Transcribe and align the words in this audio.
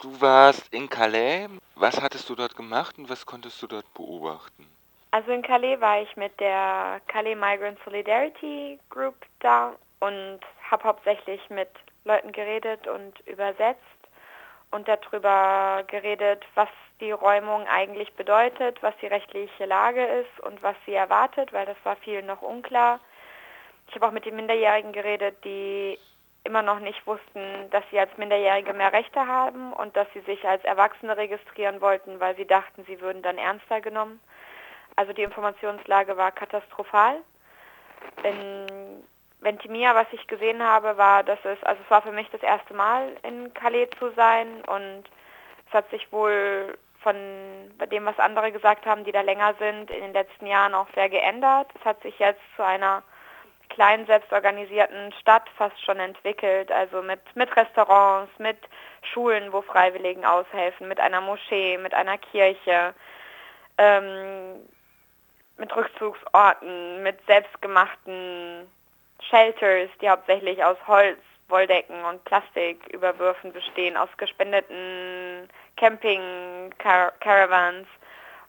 Du 0.00 0.20
warst 0.20 0.72
in 0.72 0.88
Calais. 0.88 1.48
Was 1.74 2.00
hattest 2.00 2.28
du 2.30 2.36
dort 2.36 2.54
gemacht 2.54 2.96
und 2.98 3.10
was 3.10 3.26
konntest 3.26 3.60
du 3.60 3.66
dort 3.66 3.92
beobachten? 3.94 4.64
Also 5.10 5.32
in 5.32 5.42
Calais 5.42 5.80
war 5.80 6.00
ich 6.00 6.16
mit 6.16 6.38
der 6.38 7.00
Calais 7.08 7.34
Migrant 7.34 7.78
Solidarity 7.84 8.78
Group 8.90 9.16
da 9.40 9.74
und 9.98 10.38
habe 10.70 10.84
hauptsächlich 10.84 11.40
mit 11.50 11.68
Leuten 12.04 12.30
geredet 12.30 12.86
und 12.86 13.18
übersetzt 13.26 13.80
und 14.70 14.86
darüber 14.86 15.82
geredet, 15.88 16.44
was 16.54 16.68
die 17.00 17.10
Räumung 17.10 17.66
eigentlich 17.66 18.12
bedeutet, 18.14 18.80
was 18.82 18.94
die 19.00 19.06
rechtliche 19.06 19.64
Lage 19.64 20.04
ist 20.04 20.40
und 20.46 20.62
was 20.62 20.76
sie 20.86 20.94
erwartet, 20.94 21.52
weil 21.52 21.66
das 21.66 21.76
war 21.82 21.96
viel 21.96 22.22
noch 22.22 22.42
unklar. 22.42 23.00
Ich 23.88 23.96
habe 23.96 24.06
auch 24.06 24.12
mit 24.12 24.26
den 24.26 24.36
Minderjährigen 24.36 24.92
geredet, 24.92 25.44
die 25.44 25.98
immer 26.48 26.62
noch 26.62 26.80
nicht 26.80 27.06
wussten, 27.06 27.68
dass 27.70 27.84
sie 27.90 28.00
als 28.00 28.16
Minderjährige 28.16 28.72
mehr 28.72 28.92
Rechte 28.92 29.26
haben 29.26 29.72
und 29.74 29.96
dass 29.96 30.08
sie 30.14 30.20
sich 30.20 30.48
als 30.48 30.64
Erwachsene 30.64 31.16
registrieren 31.16 31.80
wollten, 31.82 32.18
weil 32.20 32.34
sie 32.36 32.46
dachten, 32.46 32.84
sie 32.86 33.00
würden 33.00 33.22
dann 33.22 33.36
ernster 33.36 33.82
genommen. 33.82 34.18
Also 34.96 35.12
die 35.12 35.22
Informationslage 35.22 36.16
war 36.16 36.32
katastrophal. 36.32 37.16
In 38.24 39.04
Ventimia, 39.40 39.94
was 39.94 40.06
ich 40.12 40.26
gesehen 40.26 40.62
habe, 40.62 40.96
war, 40.96 41.22
dass 41.22 41.38
es, 41.44 41.62
also 41.62 41.80
es 41.84 41.90
war 41.90 42.02
für 42.02 42.12
mich 42.12 42.28
das 42.30 42.42
erste 42.42 42.72
Mal 42.74 43.14
in 43.22 43.52
Calais 43.52 43.90
zu 43.98 44.10
sein 44.12 44.62
und 44.66 45.04
es 45.68 45.74
hat 45.74 45.88
sich 45.90 46.10
wohl 46.10 46.78
von 47.02 47.14
dem, 47.92 48.06
was 48.06 48.18
andere 48.18 48.50
gesagt 48.50 48.86
haben, 48.86 49.04
die 49.04 49.12
da 49.12 49.20
länger 49.20 49.54
sind, 49.58 49.90
in 49.90 50.00
den 50.00 50.12
letzten 50.14 50.46
Jahren 50.46 50.74
auch 50.74 50.88
sehr 50.94 51.08
geändert. 51.08 51.70
Es 51.78 51.84
hat 51.84 52.02
sich 52.02 52.18
jetzt 52.18 52.40
zu 52.56 52.64
einer 52.64 53.02
kleinen 53.68 54.06
selbstorganisierten 54.06 55.12
Stadt 55.20 55.48
fast 55.56 55.78
schon 55.84 55.98
entwickelt, 55.98 56.72
also 56.72 57.02
mit, 57.02 57.20
mit 57.34 57.54
Restaurants, 57.56 58.30
mit 58.38 58.56
Schulen, 59.02 59.52
wo 59.52 59.60
Freiwilligen 59.62 60.24
aushelfen, 60.24 60.86
mit 60.88 61.00
einer 61.00 61.20
Moschee, 61.20 61.76
mit 61.78 61.94
einer 61.94 62.18
Kirche, 62.18 62.94
ähm, 63.78 64.60
mit 65.56 65.74
Rückzugsorten, 65.74 67.02
mit 67.02 67.18
selbstgemachten 67.26 68.70
Shelters, 69.20 69.90
die 70.00 70.08
hauptsächlich 70.08 70.62
aus 70.64 70.78
Holz, 70.86 71.18
Wolldecken 71.48 72.04
und 72.04 72.24
Plastiküberwürfen 72.24 73.52
bestehen, 73.52 73.96
aus 73.96 74.08
gespendeten 74.16 75.48
Camping-Caravans, 75.76 77.88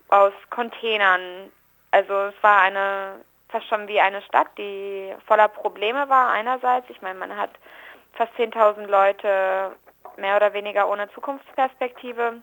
aus 0.10 0.34
Containern. 0.50 1.52
Also 1.92 2.14
es 2.14 2.36
war 2.42 2.62
eine 2.62 3.22
fast 3.50 3.68
schon 3.68 3.88
wie 3.88 4.00
eine 4.00 4.22
Stadt, 4.22 4.48
die 4.58 5.14
voller 5.26 5.48
Probleme 5.48 6.08
war 6.10 6.30
einerseits. 6.30 6.90
Ich 6.90 7.02
meine, 7.02 7.20
man 7.20 7.36
hat 7.36 7.52
fast 8.14 8.34
10.000 8.34 8.86
Leute 8.88 9.76
mehr 10.18 10.36
oder 10.36 10.54
weniger 10.54 10.90
ohne 10.90 11.10
Zukunftsperspektive. 11.12 12.42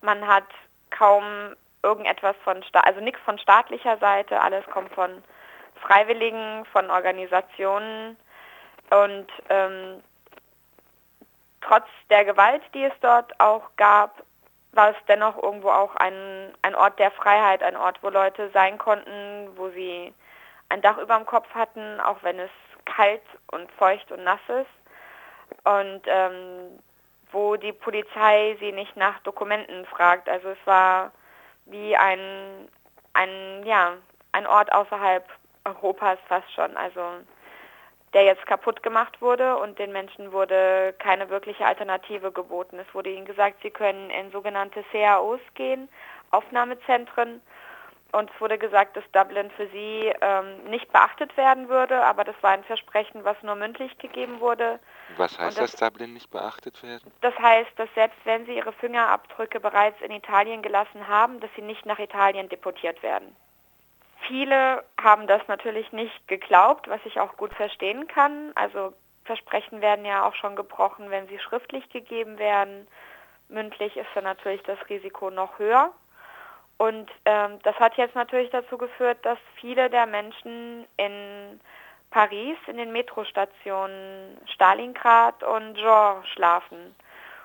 Man 0.00 0.26
hat 0.26 0.46
kaum 0.90 1.54
irgendetwas 1.82 2.36
von, 2.44 2.62
also 2.72 3.00
nichts 3.00 3.20
von 3.24 3.38
staatlicher 3.38 3.96
Seite, 3.98 4.40
alles 4.40 4.64
kommt 4.66 4.92
von 4.94 5.22
Freiwilligen, 5.76 6.64
von 6.72 6.90
Organisationen 6.90 8.16
und 8.90 9.26
ähm, 9.48 10.02
trotz 11.60 11.86
der 12.10 12.24
Gewalt, 12.24 12.62
die 12.74 12.84
es 12.84 12.92
dort 13.00 13.38
auch 13.40 13.70
gab, 13.76 14.22
war 14.76 14.90
es 14.90 14.96
dennoch 15.08 15.42
irgendwo 15.42 15.70
auch 15.70 15.94
ein, 15.96 16.52
ein 16.62 16.74
Ort 16.74 16.98
der 16.98 17.10
Freiheit, 17.10 17.62
ein 17.62 17.76
Ort, 17.76 18.02
wo 18.02 18.10
Leute 18.10 18.50
sein 18.52 18.78
konnten, 18.78 19.50
wo 19.56 19.70
sie 19.70 20.12
ein 20.68 20.82
Dach 20.82 20.98
über 20.98 21.16
dem 21.16 21.26
Kopf 21.26 21.48
hatten, 21.54 22.00
auch 22.00 22.22
wenn 22.22 22.38
es 22.38 22.50
kalt 22.84 23.22
und 23.50 23.70
feucht 23.72 24.10
und 24.12 24.24
nass 24.24 24.40
ist. 24.48 25.64
Und 25.64 26.02
ähm, 26.06 26.78
wo 27.32 27.56
die 27.56 27.72
Polizei 27.72 28.56
sie 28.60 28.72
nicht 28.72 28.96
nach 28.96 29.18
Dokumenten 29.20 29.84
fragt. 29.86 30.28
Also 30.28 30.50
es 30.50 30.66
war 30.66 31.12
wie 31.66 31.96
ein, 31.96 32.68
ein, 33.14 33.64
ja, 33.64 33.94
ein 34.32 34.46
Ort 34.46 34.72
außerhalb 34.72 35.24
Europas 35.64 36.18
fast 36.28 36.52
schon. 36.52 36.76
Also 36.76 37.00
der 38.14 38.24
jetzt 38.24 38.46
kaputt 38.46 38.82
gemacht 38.82 39.20
wurde 39.20 39.56
und 39.56 39.78
den 39.78 39.92
Menschen 39.92 40.32
wurde 40.32 40.94
keine 40.98 41.28
wirkliche 41.28 41.66
Alternative 41.66 42.32
geboten. 42.32 42.78
Es 42.78 42.94
wurde 42.94 43.10
ihnen 43.10 43.26
gesagt, 43.26 43.58
sie 43.62 43.70
können 43.70 44.10
in 44.10 44.30
sogenannte 44.30 44.84
CAOs 44.92 45.40
gehen, 45.54 45.88
Aufnahmezentren. 46.30 47.42
Und 48.12 48.30
es 48.32 48.40
wurde 48.40 48.56
gesagt, 48.56 48.96
dass 48.96 49.04
Dublin 49.12 49.50
für 49.50 49.66
sie 49.68 50.12
ähm, 50.20 50.64
nicht 50.70 50.90
beachtet 50.92 51.36
werden 51.36 51.68
würde, 51.68 52.02
aber 52.04 52.24
das 52.24 52.36
war 52.40 52.52
ein 52.52 52.64
Versprechen, 52.64 53.24
was 53.24 53.36
nur 53.42 53.56
mündlich 53.56 53.98
gegeben 53.98 54.40
wurde. 54.40 54.78
Was 55.16 55.38
heißt 55.38 55.58
das, 55.60 55.72
das, 55.72 55.80
Dublin 55.80 56.14
nicht 56.14 56.30
beachtet 56.30 56.82
werden? 56.82 57.12
Das 57.20 57.36
heißt, 57.36 57.72
dass 57.76 57.88
selbst 57.94 58.18
wenn 58.24 58.46
sie 58.46 58.56
ihre 58.56 58.72
Fingerabdrücke 58.72 59.60
bereits 59.60 60.00
in 60.00 60.12
Italien 60.12 60.62
gelassen 60.62 61.06
haben, 61.08 61.40
dass 61.40 61.50
sie 61.56 61.62
nicht 61.62 61.84
nach 61.84 61.98
Italien 61.98 62.48
deportiert 62.48 63.02
werden. 63.02 63.34
Viele 64.28 64.84
haben 65.06 65.28
das 65.28 65.40
natürlich 65.46 65.92
nicht 65.92 66.26
geglaubt, 66.26 66.88
was 66.88 67.00
ich 67.04 67.20
auch 67.20 67.36
gut 67.36 67.54
verstehen 67.54 68.08
kann. 68.08 68.50
Also 68.56 68.92
Versprechen 69.24 69.80
werden 69.80 70.04
ja 70.04 70.26
auch 70.26 70.34
schon 70.34 70.56
gebrochen, 70.56 71.10
wenn 71.10 71.28
sie 71.28 71.38
schriftlich 71.38 71.88
gegeben 71.90 72.38
werden. 72.38 72.88
Mündlich 73.48 73.96
ist 73.96 74.08
dann 74.16 74.24
natürlich 74.24 74.62
das 74.64 74.78
Risiko 74.88 75.30
noch 75.30 75.60
höher. 75.60 75.92
Und 76.76 77.08
ähm, 77.24 77.60
das 77.62 77.76
hat 77.76 77.96
jetzt 77.96 78.16
natürlich 78.16 78.50
dazu 78.50 78.76
geführt, 78.76 79.18
dass 79.22 79.38
viele 79.60 79.88
der 79.88 80.06
Menschen 80.06 80.86
in 80.96 81.60
Paris 82.10 82.56
in 82.66 82.76
den 82.76 82.92
Metrostationen 82.92 84.38
Stalingrad 84.46 85.42
und 85.44 85.74
Genre 85.74 86.22
schlafen 86.34 86.96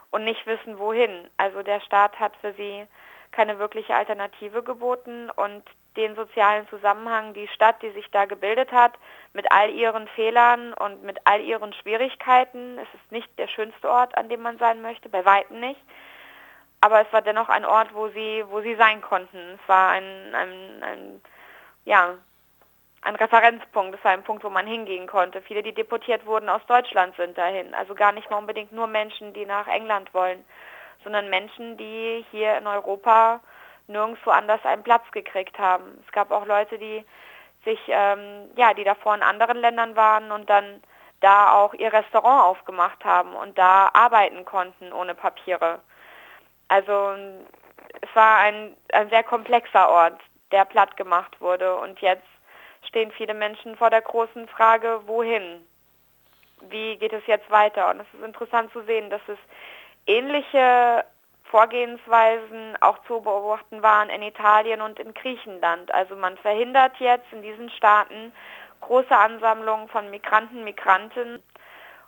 und 0.09 0.23
nicht 0.23 0.45
wissen, 0.47 0.79
wohin. 0.79 1.29
Also 1.37 1.61
der 1.61 1.79
Staat 1.81 2.19
hat 2.19 2.35
für 2.37 2.53
sie 2.53 2.87
keine 3.31 3.59
wirkliche 3.59 3.95
Alternative 3.95 4.63
geboten 4.63 5.29
und 5.29 5.63
den 5.97 6.15
sozialen 6.15 6.67
Zusammenhang, 6.69 7.33
die 7.33 7.47
Stadt, 7.49 7.81
die 7.81 7.91
sich 7.91 8.09
da 8.11 8.25
gebildet 8.25 8.71
hat, 8.71 8.93
mit 9.33 9.51
all 9.51 9.69
ihren 9.69 10.07
Fehlern 10.09 10.73
und 10.73 11.03
mit 11.03 11.19
all 11.25 11.41
ihren 11.41 11.73
Schwierigkeiten. 11.73 12.77
Es 12.77 12.87
ist 12.93 13.11
nicht 13.11 13.29
der 13.37 13.47
schönste 13.47 13.89
Ort, 13.89 14.17
an 14.17 14.29
dem 14.29 14.41
man 14.41 14.57
sein 14.57 14.81
möchte, 14.81 15.09
bei 15.09 15.25
weitem 15.25 15.59
nicht. 15.59 15.81
Aber 16.79 17.01
es 17.01 17.11
war 17.13 17.21
dennoch 17.21 17.49
ein 17.49 17.65
Ort, 17.65 17.93
wo 17.93 18.07
sie, 18.09 18.43
wo 18.47 18.61
sie 18.61 18.75
sein 18.75 19.01
konnten. 19.01 19.59
Es 19.61 19.69
war 19.69 19.89
ein, 19.89 20.33
ein, 20.33 20.83
ein 20.83 21.21
ja, 21.85 22.15
ein 23.01 23.15
Referenzpunkt, 23.15 23.97
es 23.97 24.03
war 24.03 24.11
ein 24.11 24.23
Punkt, 24.23 24.43
wo 24.43 24.49
man 24.49 24.67
hingehen 24.67 25.07
konnte. 25.07 25.41
Viele, 25.41 25.63
die 25.63 25.73
deportiert 25.73 26.25
wurden 26.25 26.49
aus 26.49 26.65
Deutschland, 26.67 27.15
sind 27.15 27.37
dahin. 27.37 27.73
Also 27.73 27.95
gar 27.95 28.11
nicht 28.11 28.29
mal 28.29 28.37
unbedingt 28.37 28.71
nur 28.71 28.87
Menschen, 28.87 29.33
die 29.33 29.45
nach 29.45 29.67
England 29.67 30.13
wollen, 30.13 30.45
sondern 31.03 31.29
Menschen, 31.29 31.77
die 31.77 32.25
hier 32.31 32.57
in 32.57 32.67
Europa 32.67 33.39
nirgendwo 33.87 34.29
anders 34.31 34.63
einen 34.63 34.83
Platz 34.83 35.03
gekriegt 35.11 35.57
haben. 35.59 36.01
Es 36.05 36.11
gab 36.11 36.31
auch 36.31 36.45
Leute, 36.45 36.77
die 36.77 37.05
sich, 37.65 37.79
ähm, 37.87 38.49
ja, 38.55 38.73
die 38.73 38.83
davor 38.83 39.15
in 39.15 39.23
anderen 39.23 39.57
Ländern 39.57 39.95
waren 39.95 40.31
und 40.31 40.49
dann 40.49 40.81
da 41.19 41.53
auch 41.53 41.73
ihr 41.75 41.93
Restaurant 41.93 42.43
aufgemacht 42.43 43.05
haben 43.05 43.35
und 43.35 43.57
da 43.57 43.91
arbeiten 43.93 44.43
konnten 44.43 44.91
ohne 44.91 45.13
Papiere. 45.13 45.79
Also 46.67 47.15
es 48.01 48.15
war 48.15 48.37
ein, 48.37 48.75
ein 48.91 49.09
sehr 49.09 49.23
komplexer 49.23 49.89
Ort, 49.89 50.19
der 50.51 50.65
platt 50.65 50.97
gemacht 50.97 51.39
wurde 51.39 51.75
und 51.75 51.99
jetzt 51.99 52.25
stehen 52.87 53.11
viele 53.11 53.33
Menschen 53.33 53.75
vor 53.77 53.89
der 53.89 54.01
großen 54.01 54.47
Frage, 54.47 55.01
wohin? 55.05 55.65
Wie 56.69 56.97
geht 56.97 57.13
es 57.13 57.25
jetzt 57.27 57.49
weiter? 57.49 57.89
Und 57.89 58.01
es 58.01 58.07
ist 58.13 58.23
interessant 58.23 58.71
zu 58.71 58.81
sehen, 58.83 59.09
dass 59.09 59.21
es 59.27 59.37
ähnliche 60.05 61.05
Vorgehensweisen 61.45 62.77
auch 62.79 62.97
zu 63.07 63.21
beobachten 63.21 63.83
waren 63.83 64.09
in 64.09 64.21
Italien 64.21 64.81
und 64.81 64.99
in 64.99 65.13
Griechenland. 65.13 65.93
Also 65.93 66.15
man 66.15 66.37
verhindert 66.37 66.95
jetzt 66.99 67.31
in 67.31 67.41
diesen 67.41 67.69
Staaten 67.71 68.31
große 68.79 69.15
Ansammlungen 69.15 69.89
von 69.89 70.09
Migranten, 70.09 70.63
Migranten. 70.63 71.43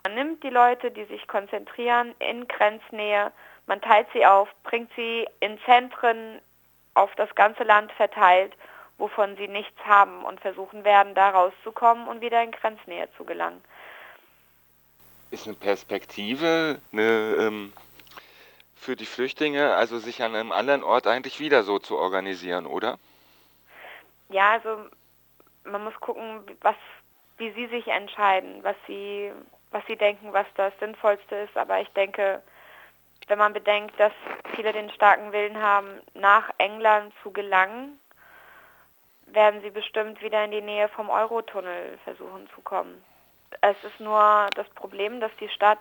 Man 0.02 0.14
nimmt 0.14 0.42
die 0.42 0.50
Leute, 0.50 0.90
die 0.90 1.04
sich 1.04 1.26
konzentrieren 1.28 2.14
in 2.18 2.48
Grenznähe, 2.48 3.32
man 3.66 3.80
teilt 3.80 4.06
sie 4.12 4.26
auf, 4.26 4.48
bringt 4.62 4.90
sie 4.94 5.26
in 5.40 5.58
Zentren 5.64 6.40
auf 6.94 7.14
das 7.16 7.34
ganze 7.34 7.64
Land 7.64 7.92
verteilt, 7.92 8.52
wovon 8.98 9.36
sie 9.36 9.48
nichts 9.48 9.78
haben 9.84 10.24
und 10.24 10.40
versuchen 10.40 10.84
werden, 10.84 11.14
da 11.14 11.30
rauszukommen 11.30 12.06
und 12.06 12.20
wieder 12.20 12.42
in 12.42 12.52
Grenznähe 12.52 13.08
zu 13.16 13.24
gelangen. 13.24 13.62
Ist 15.30 15.46
eine 15.46 15.56
Perspektive, 15.56 16.80
eine 16.92 17.36
ähm, 17.40 17.72
für 18.84 18.96
die 18.96 19.06
Flüchtlinge, 19.06 19.74
also 19.74 19.98
sich 19.98 20.22
an 20.22 20.34
einem 20.34 20.52
anderen 20.52 20.84
Ort 20.84 21.06
eigentlich 21.06 21.40
wieder 21.40 21.62
so 21.62 21.78
zu 21.78 21.96
organisieren, 21.96 22.66
oder? 22.66 22.98
Ja, 24.28 24.52
also 24.52 24.90
man 25.64 25.82
muss 25.84 25.98
gucken, 26.00 26.42
was, 26.60 26.76
wie 27.38 27.50
sie 27.52 27.66
sich 27.68 27.88
entscheiden, 27.88 28.62
was 28.62 28.76
sie, 28.86 29.32
was 29.70 29.84
sie 29.86 29.96
denken, 29.96 30.32
was 30.32 30.46
das 30.56 30.72
Sinnvollste 30.80 31.34
ist. 31.36 31.56
Aber 31.56 31.80
ich 31.80 31.88
denke, 31.90 32.42
wenn 33.26 33.38
man 33.38 33.54
bedenkt, 33.54 33.98
dass 33.98 34.12
viele 34.54 34.72
den 34.72 34.90
starken 34.90 35.32
Willen 35.32 35.60
haben, 35.60 36.00
nach 36.12 36.50
England 36.58 37.14
zu 37.22 37.30
gelangen, 37.30 37.98
werden 39.26 39.62
sie 39.62 39.70
bestimmt 39.70 40.20
wieder 40.20 40.44
in 40.44 40.50
die 40.50 40.60
Nähe 40.60 40.88
vom 40.88 41.08
Eurotunnel 41.08 41.98
versuchen 42.04 42.48
zu 42.54 42.60
kommen. 42.60 43.02
Es 43.62 43.76
ist 43.82 43.98
nur 43.98 44.48
das 44.54 44.68
Problem, 44.70 45.20
dass 45.20 45.32
die 45.40 45.48
Stadt 45.48 45.78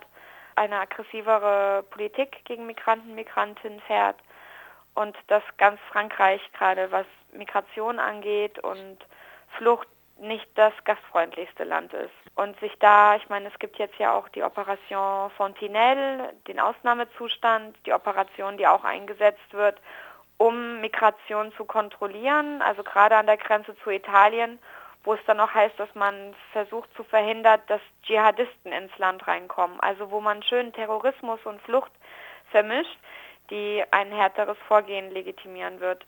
eine 0.55 0.79
aggressivere 0.79 1.83
Politik 1.89 2.43
gegen 2.45 2.65
Migranten, 2.65 3.15
Migrantinnen 3.15 3.79
fährt 3.81 4.17
und 4.95 5.15
dass 5.27 5.43
ganz 5.57 5.79
Frankreich 5.91 6.41
gerade 6.53 6.91
was 6.91 7.05
Migration 7.31 7.99
angeht 7.99 8.59
und 8.59 8.97
Flucht 9.57 9.87
nicht 10.19 10.47
das 10.55 10.73
gastfreundlichste 10.85 11.63
Land 11.63 11.93
ist. 11.93 12.13
Und 12.35 12.59
sich 12.59 12.73
da, 12.79 13.15
ich 13.15 13.27
meine, 13.29 13.49
es 13.49 13.59
gibt 13.59 13.77
jetzt 13.77 13.97
ja 13.97 14.13
auch 14.13 14.29
die 14.29 14.43
Operation 14.43 15.29
Fontinelle, 15.31 16.33
den 16.47 16.59
Ausnahmezustand, 16.59 17.75
die 17.85 17.93
Operation, 17.93 18.57
die 18.57 18.67
auch 18.67 18.83
eingesetzt 18.83 19.51
wird, 19.53 19.79
um 20.37 20.81
Migration 20.81 21.53
zu 21.53 21.65
kontrollieren, 21.65 22.61
also 22.61 22.83
gerade 22.83 23.15
an 23.15 23.27
der 23.27 23.37
Grenze 23.37 23.75
zu 23.83 23.89
Italien, 23.89 24.59
wo 25.03 25.13
es 25.13 25.19
dann 25.25 25.37
noch 25.37 25.53
heißt, 25.53 25.77
dass 25.79 25.93
man 25.95 26.33
versucht 26.51 26.93
zu 26.95 27.03
verhindern, 27.03 27.61
dass 27.67 27.81
Dschihadisten 28.03 28.71
ins 28.71 28.97
Land 28.97 29.27
reinkommen, 29.27 29.79
also 29.79 30.11
wo 30.11 30.21
man 30.21 30.41
schön 30.43 30.71
Terrorismus 30.73 31.39
und 31.45 31.61
Flucht 31.61 31.91
vermischt, 32.51 32.97
die 33.49 33.83
ein 33.91 34.11
härteres 34.11 34.57
Vorgehen 34.67 35.11
legitimieren 35.11 35.79
wird. 35.79 36.05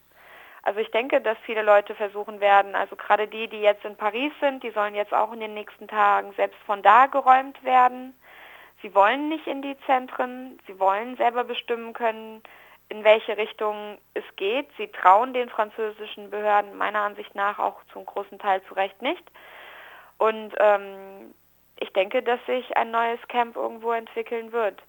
Also 0.63 0.79
ich 0.79 0.89
denke, 0.89 1.21
dass 1.21 1.37
viele 1.45 1.61
Leute 1.61 1.93
versuchen 1.93 2.39
werden, 2.39 2.75
also 2.75 2.95
gerade 2.95 3.27
die, 3.27 3.47
die 3.47 3.61
jetzt 3.61 3.85
in 3.85 3.95
Paris 3.95 4.31
sind, 4.39 4.63
die 4.63 4.71
sollen 4.71 4.95
jetzt 4.95 5.13
auch 5.13 5.31
in 5.31 5.39
den 5.39 5.53
nächsten 5.53 5.87
Tagen 5.87 6.33
selbst 6.33 6.59
von 6.65 6.81
da 6.81 7.05
geräumt 7.05 7.63
werden. 7.63 8.15
Sie 8.81 8.95
wollen 8.95 9.29
nicht 9.29 9.45
in 9.45 9.61
die 9.61 9.77
Zentren, 9.85 10.59
sie 10.65 10.79
wollen 10.79 11.17
selber 11.17 11.43
bestimmen 11.43 11.93
können, 11.93 12.41
in 12.89 13.03
welche 13.03 13.37
Richtung 13.37 13.97
es 14.13 14.23
geht. 14.35 14.67
Sie 14.77 14.87
trauen 14.87 15.33
den 15.33 15.49
französischen 15.49 16.29
Behörden 16.29 16.75
meiner 16.75 17.01
Ansicht 17.01 17.33
nach 17.35 17.59
auch 17.59 17.81
zum 17.91 18.05
großen 18.05 18.39
Teil 18.39 18.61
zu 18.63 18.73
Recht 18.73 19.01
nicht. 19.01 19.23
Und 20.17 20.53
ähm, 20.59 21.33
ich 21.79 21.91
denke, 21.93 22.21
dass 22.23 22.39
sich 22.45 22.77
ein 22.77 22.91
neues 22.91 23.19
Camp 23.27 23.55
irgendwo 23.55 23.91
entwickeln 23.91 24.51
wird. 24.51 24.81